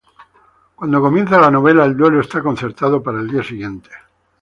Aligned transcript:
Cuando 0.75 0.99
comienza 0.99 1.39
la 1.39 1.51
novela, 1.51 1.85
el 1.85 1.95
duelo 1.95 2.21
está 2.21 2.41
concertado 2.41 3.03
para 3.03 3.19
el 3.19 3.29
día 3.29 3.43
siguiente. 3.43 3.91